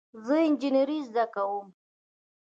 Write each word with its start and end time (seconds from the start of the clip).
زه 0.25 0.35
انجینری 0.47 0.99
زده 1.09 1.25
کوم 1.33 1.67